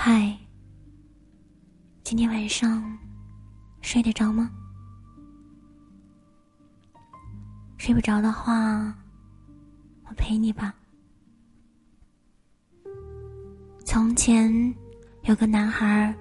[0.00, 0.32] 嗨，
[2.04, 2.96] 今天晚上
[3.80, 4.48] 睡得着吗？
[7.78, 8.96] 睡不着的话，
[10.04, 10.72] 我陪你吧。
[13.84, 14.72] 从前
[15.24, 16.14] 有个男孩，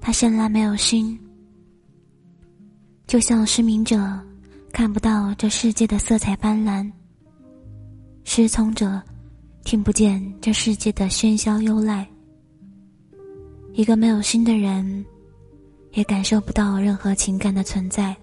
[0.00, 1.18] 他生来没有心，
[3.08, 3.98] 就像失明者
[4.72, 6.88] 看不到这世界的色彩斑斓，
[8.22, 9.02] 失聪者
[9.64, 12.08] 听不见这世界的喧嚣幽赖。
[13.74, 15.04] 一个没有心的人，
[15.92, 18.14] 也感受不到任何情感的存在。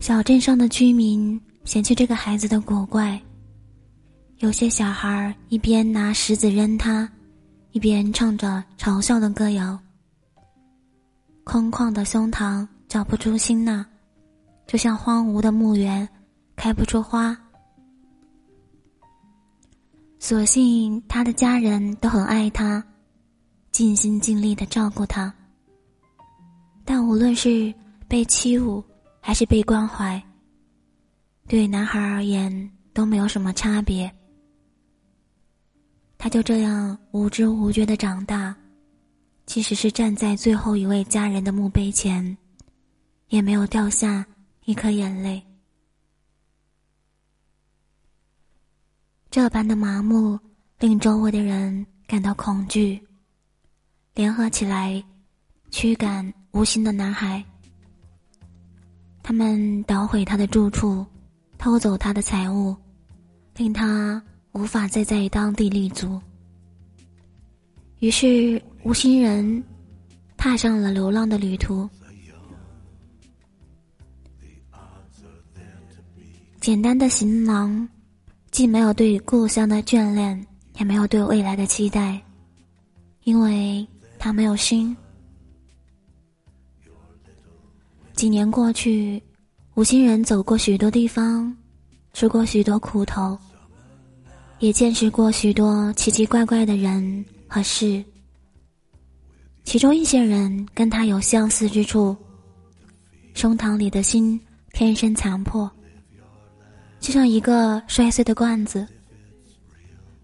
[0.00, 3.20] 小镇上的居民嫌弃这个孩子的古怪。
[4.38, 7.10] 有些小孩一边拿石子扔他，
[7.72, 9.78] 一边唱着嘲笑的歌谣。
[11.44, 13.84] 空旷的胸膛找不出心呐，
[14.66, 16.08] 就像荒芜的墓园，
[16.56, 17.38] 开不出花。
[20.24, 22.82] 所幸他的家人都很爱他，
[23.70, 25.30] 尽心尽力的照顾他。
[26.82, 27.70] 但无论是
[28.08, 28.82] 被欺侮
[29.20, 30.18] 还是被关怀，
[31.46, 34.10] 对男孩而言都没有什么差别。
[36.16, 38.56] 他就这样无知无觉的长大，
[39.44, 42.34] 即使是站在最后一位家人的墓碑前，
[43.28, 44.24] 也没有掉下
[44.64, 45.44] 一颗眼泪。
[49.34, 50.38] 这般的麻木
[50.78, 53.02] 令周围的人感到恐惧，
[54.14, 55.02] 联合起来
[55.72, 57.44] 驱赶无心的男孩。
[59.24, 61.04] 他们捣毁他的住处，
[61.58, 62.76] 偷走他的财物，
[63.56, 64.22] 令他。
[64.52, 66.22] 无法再在当地立足，
[67.98, 69.64] 于是无心人
[70.36, 71.90] 踏上了流浪的旅途。
[76.60, 77.88] 简单的行囊，
[78.54, 80.46] 既没有对故乡的眷恋，
[80.78, 82.22] 也没有对未来的期待，
[83.24, 83.84] 因为
[84.16, 84.96] 他没有心。
[88.12, 89.20] 几年过去，
[89.74, 91.52] 无心人走过许多地方，
[92.12, 93.36] 吃过许多苦头。
[94.60, 98.04] 也见识过许多奇奇怪怪的人和事，
[99.64, 102.16] 其中一些人跟他有相似之处，
[103.34, 104.40] 胸膛里的心
[104.72, 105.68] 天生残破，
[107.04, 108.88] 就像一个摔碎的罐子，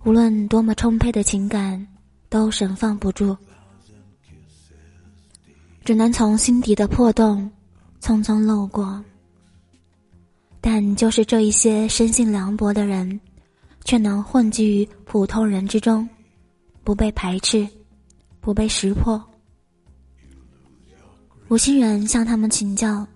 [0.04, 1.86] 无论多么充沛的情感，
[2.30, 3.36] 都盛放不住，
[5.84, 7.50] 只能从心底的破洞
[8.00, 9.04] 匆匆漏过。
[10.58, 13.20] 但就是这一些生性凉薄的人。
[13.82, 16.08] 却能混迹于普通人之中，
[16.84, 17.66] 不被排斥，
[18.38, 19.20] 不被识破。
[21.48, 23.06] 无心人向他们请教，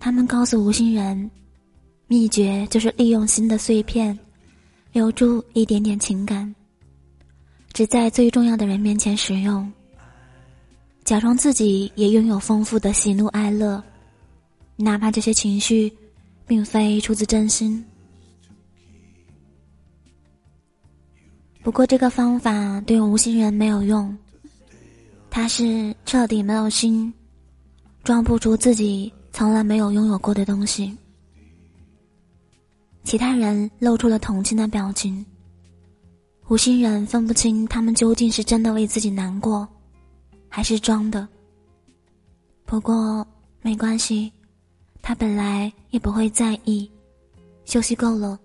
[0.00, 1.30] 他们告诉无心人，
[2.06, 4.16] 秘诀就是利用心的碎片，
[4.92, 6.54] 留住一点点情感，
[7.72, 9.70] 只在最重要的人面前使用，
[11.02, 13.82] 假装自己也拥有丰富的喜怒哀乐，
[14.76, 15.90] 哪怕这些情绪，
[16.46, 17.84] 并非出自真心。
[21.62, 24.14] 不过，这个方法对无心人没有用。
[25.30, 27.12] 他是彻底没有心，
[28.04, 30.94] 装不出自己从来没有拥有过的东西。
[33.04, 35.24] 其他人露出了同情的表情。
[36.48, 39.66] 无心人分不清他们究竟是真的为自己难过，
[40.48, 41.26] 还是装的。
[42.66, 43.26] 不过
[43.62, 44.32] 没关系，
[45.00, 46.90] 他本来也不会在意。
[47.64, 48.38] 休息够了，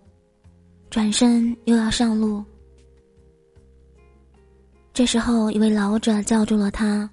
[0.90, 2.44] 转身又要上路。
[4.94, 7.10] 这时候，一位老者叫住了他，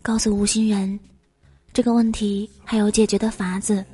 [0.00, 0.98] 告诉无心人，
[1.72, 3.84] 这个问题还有解决的法子，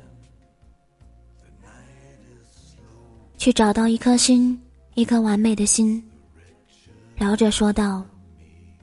[3.39, 4.59] 去找到一颗心，
[4.95, 6.03] 一颗完美的心。
[7.17, 8.05] 老者说道：“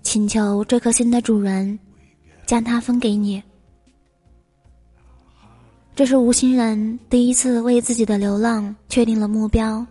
[0.03, 1.78] 请求这颗心的主人，
[2.47, 3.41] 将它分给你。”
[5.94, 9.87] 这是无心人第一次为自己的流浪确定了目标，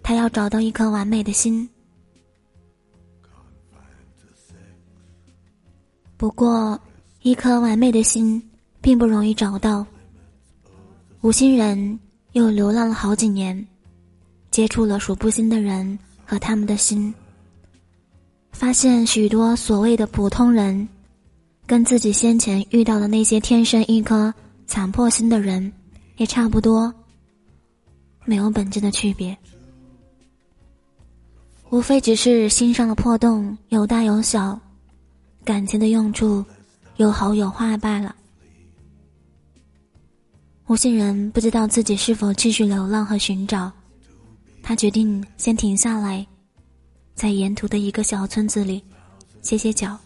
[0.00, 1.68] 他要找到一颗完美的心。
[6.16, 6.80] 不过，
[7.22, 8.40] 一颗完美的心
[8.80, 9.84] 并不容易找到。
[11.22, 11.98] 无心人
[12.32, 13.66] 又流浪了好几年，
[14.50, 17.12] 接触了数不清的人和他们的心，
[18.52, 20.88] 发现许多所谓的普通人，
[21.66, 24.32] 跟自己先前遇到的那些天生一颗
[24.66, 25.72] 残破心的人
[26.16, 26.92] 也差不多，
[28.24, 29.36] 没有本质的区别，
[31.70, 34.58] 无非只是心上的破洞有大有小。
[35.42, 36.44] 感情的用处，
[36.96, 38.14] 有好有坏罢了。
[40.70, 43.72] 无心人不知道自己是否继续流浪和寻找，
[44.62, 46.24] 他决定先停下来，
[47.12, 48.80] 在沿途的一个小村子里
[49.42, 49.98] 歇歇脚。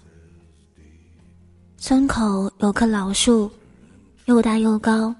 [1.77, 3.53] 村口有棵老树，
[4.25, 5.15] 又大又高。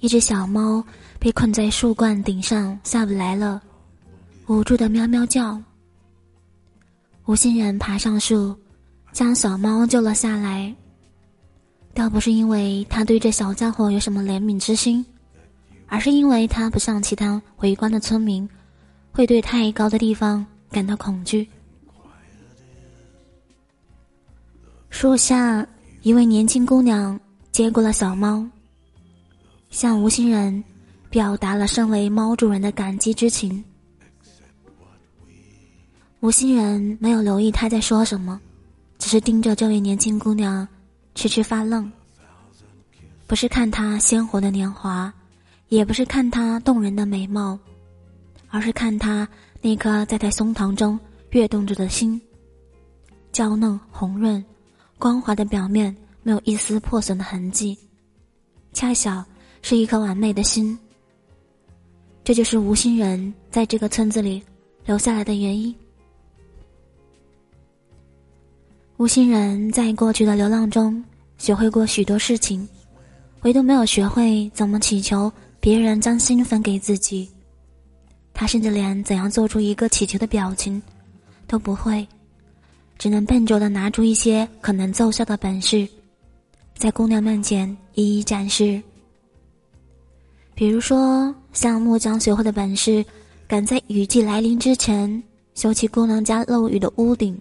[0.00, 0.84] 一只小猫
[1.18, 3.62] 被困在树冠顶上下不来了，
[4.46, 5.58] 无助的喵喵叫。
[7.24, 8.54] 吴心人爬上树，
[9.10, 10.70] 将小猫救了下来。
[11.94, 15.04] 倒不是因为他对这小家伙有什么怜悯之心，
[15.86, 18.48] 而是因为他不像其他围观的村民，
[19.12, 21.48] 会对太高的地方感到恐惧。
[24.88, 25.66] 树下，
[26.02, 27.18] 一位年轻姑娘
[27.50, 28.46] 接过了小猫。
[29.70, 30.62] 向吴心人
[31.08, 33.64] 表达了身为猫主人的感激之情。
[36.20, 38.40] 吴心人没有留意他在说什么，
[38.98, 40.68] 只是盯着这位年轻姑娘，
[41.14, 41.90] 痴痴发愣。
[43.26, 45.12] 不是看她鲜活的年华，
[45.68, 47.58] 也不是看她动人的美貌，
[48.48, 49.26] 而是看她
[49.60, 50.98] 那颗在他胸膛中
[51.30, 52.20] 跃动着的心。
[53.32, 54.44] 娇嫩红润、
[54.98, 57.78] 光滑的表面没有一丝破损的痕迹，
[58.72, 59.24] 恰巧。
[59.64, 60.76] 是一颗完美的心，
[62.24, 64.42] 这就是吴心人在这个村子里
[64.84, 65.72] 留下来的原因。
[69.02, 71.02] 无心人在过去的流浪中
[71.36, 72.68] 学会过许多事情，
[73.40, 77.28] 唯独没有学会怎么祈求别人将心分给自己。
[78.32, 80.80] 他甚至连怎样做出一个祈求的表情
[81.48, 82.06] 都不会，
[82.96, 85.84] 只能笨拙的拿出一些可能奏效的本事，
[86.78, 88.80] 在姑娘面前一一展示。
[90.54, 93.04] 比如说，像木匠学会的本事，
[93.48, 95.20] 赶在雨季来临之前
[95.56, 97.34] 修起姑娘家漏雨的屋顶；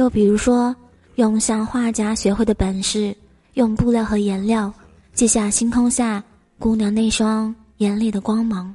[0.00, 0.74] 又比如说，
[1.16, 3.14] 用像画家学会的本事，
[3.52, 4.72] 用布料和颜料
[5.12, 6.24] 记下星空下
[6.58, 8.74] 姑娘那双眼里的光芒；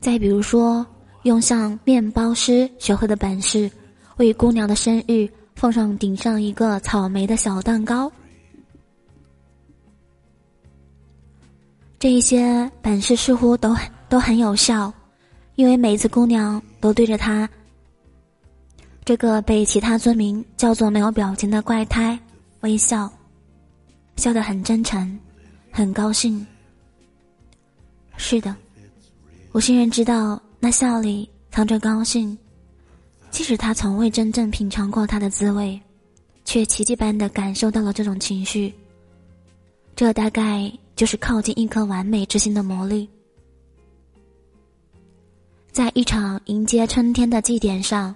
[0.00, 0.86] 再比如说，
[1.24, 3.70] 用像面包师学会的本事，
[4.16, 8.10] 为姑娘的生日放上顶上一个草莓的小蛋糕。
[11.98, 14.90] 这一些本事似乎都很都很有效，
[15.56, 17.46] 因为每次姑娘都对着他
[19.04, 22.18] 这个被其他村民叫做没有表情的怪胎
[22.60, 23.10] 微笑，
[24.16, 25.18] 笑得很真诚，
[25.70, 26.46] 很高兴。
[28.16, 28.54] 是的，
[29.52, 32.36] 吴心人知道那笑里藏着高兴，
[33.30, 35.80] 即使他从未真正品尝过它的滋味，
[36.44, 38.72] 却奇迹般的感受到了这种情绪。
[39.96, 40.72] 这大概。
[40.94, 43.08] 就是靠近一颗完美之心的魔力。
[45.72, 48.14] 在一场迎接春天的祭典上，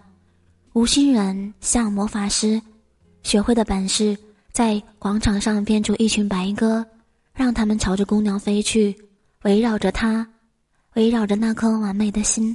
[0.76, 2.61] 无心人像魔法师
[3.23, 4.14] 学会的本事，
[4.52, 6.84] 在广场上变出一群白鸽，
[7.32, 8.94] 让他们朝着姑娘飞去，
[9.44, 10.28] 围绕着她，
[10.93, 12.55] 围绕着那颗完美的心。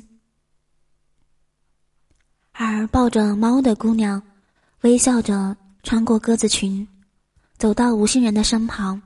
[2.51, 4.21] 而抱着猫的姑娘，
[4.81, 6.87] 微笑着穿过鸽子群，
[7.57, 9.01] 走到无心人的身旁。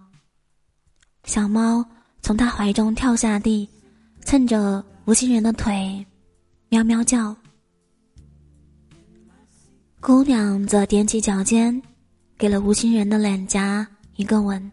[1.23, 1.85] 小猫
[2.21, 3.69] 从他怀中跳下地，
[4.25, 6.06] 蹭着无心人的腿，
[6.67, 7.33] 喵喵叫。
[10.05, 11.81] 姑娘则踮起脚尖，
[12.37, 13.87] 给了无心人的脸颊
[14.17, 14.71] 一个吻。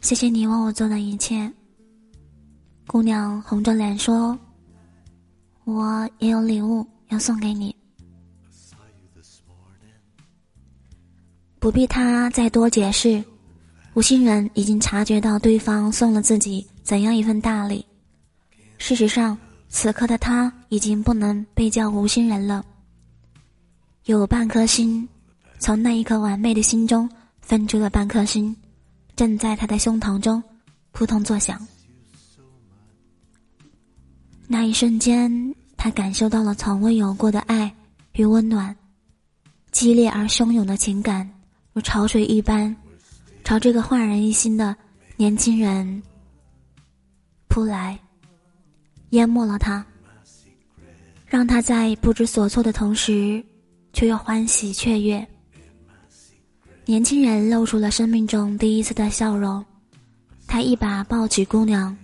[0.00, 1.52] 谢谢你为我做的一切。
[2.86, 4.38] 姑娘红着脸说
[5.66, 7.74] ：“我也有礼物要送给你。”
[11.58, 13.20] 不必他再多解释。
[13.94, 17.84] 吴心人已经察觉到对方送了自己怎样一份大礼。
[18.78, 19.36] 事实上，
[19.70, 22.62] 此刻的他已经不能被叫无心人了。
[24.06, 25.08] 有半颗心，
[25.60, 27.08] 从那一颗完美的心中
[27.40, 28.54] 分出了半颗心，
[29.14, 30.42] 正在他的胸膛中
[30.90, 31.64] 扑通作响。
[34.48, 37.72] 那一瞬间，他感受到了从未有过的爱
[38.14, 38.76] 与温暖，
[39.70, 41.30] 激烈而汹涌的情感
[41.72, 42.76] 如潮水一般。
[43.44, 44.76] 朝这个焕然一新的
[45.16, 46.02] 年轻人
[47.48, 47.98] 扑来，
[49.10, 49.84] 淹没了他，
[51.26, 53.44] 让他在不知所措的同时，
[53.92, 55.26] 却又欢喜雀跃。
[56.84, 59.64] 年轻人露出了生命中第一次的笑容，
[60.46, 61.96] 他一把抱起姑娘，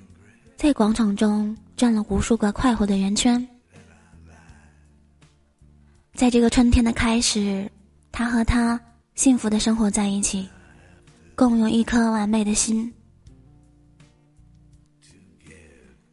[0.57, 3.47] 在广场中转了无数个快活的圆圈。
[6.15, 7.71] 在这个春天的开始，
[8.13, 8.81] 他和她
[9.15, 10.49] 幸福的生活在一起。
[11.35, 12.91] 共用一颗完美的心，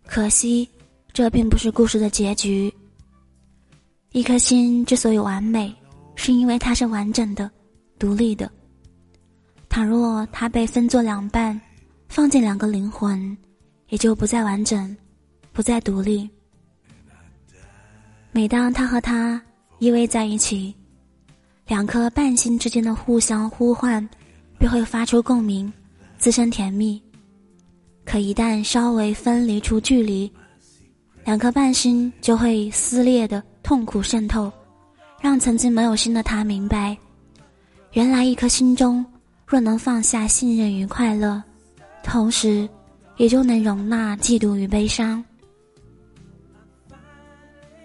[0.06, 0.68] 可惜，
[1.14, 2.74] 这并不是故事的结局。
[4.14, 5.74] 一颗心之所以完美，
[6.16, 7.50] 是因为它是完整的、
[8.00, 8.52] 独立的。
[9.70, 11.60] 倘若它被分作两半，
[12.10, 13.38] 放进两个灵魂，
[13.90, 14.96] 也就不再完整，
[15.52, 16.28] 不再独立。
[18.32, 19.40] 每当他和她
[19.78, 20.74] 依偎在一起，
[21.68, 24.08] 两颗半心之间的互相呼唤，
[24.58, 25.72] 便会发出共鸣，
[26.18, 27.00] 滋生甜蜜。
[28.04, 30.32] 可一旦稍微分离出距离，
[31.26, 34.52] 两颗半心就会撕裂的痛苦渗透，
[35.22, 36.98] 让曾经没有心的他明白，
[37.94, 39.04] 原来一颗心中
[39.46, 41.42] 若能放下信任与快乐，
[42.04, 42.68] 同时
[43.18, 45.24] 也就能容纳嫉妒与悲伤。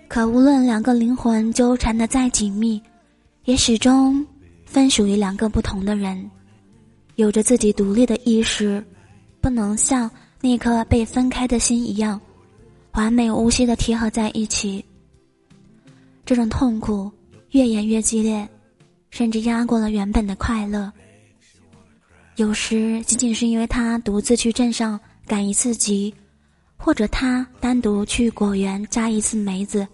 [0.08, 2.82] 可无论两个灵魂纠缠的再紧密，
[3.44, 4.26] 也始终
[4.64, 6.28] 分属于两个不同的人，
[7.14, 8.82] 有着自己独立的意识，
[9.40, 12.20] 不能像那颗被分开的心一样。
[12.98, 14.84] 完美无瑕的贴合在一起，
[16.26, 17.08] 这种痛苦
[17.52, 18.46] 越演越激烈，
[19.10, 20.92] 甚至压过了原本的快乐。
[22.34, 26.12] 有时仅仅是因为他独自去镇上赶一次集，
[26.76, 29.86] 或者他单独去果园摘一次梅子，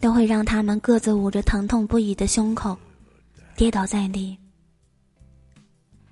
[0.00, 2.76] 都会让他们各自捂着疼痛不已的胸口，
[3.56, 4.36] 跌倒在地。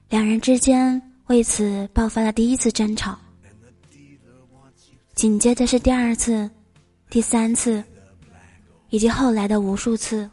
[0.08, 3.18] 两人之间为此爆发了第一次争吵。
[5.16, 6.50] 紧接着是第二次、
[7.08, 7.82] 第三次，
[8.90, 10.30] 以及后来的无数次。